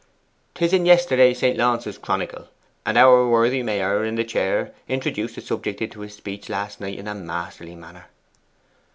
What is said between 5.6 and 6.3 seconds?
into his